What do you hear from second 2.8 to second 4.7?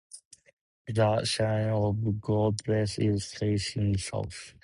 is facing south.